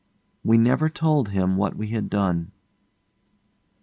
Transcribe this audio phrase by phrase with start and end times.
[0.43, 2.53] We never told him what we had done.